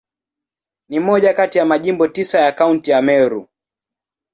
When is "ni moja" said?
0.89-1.33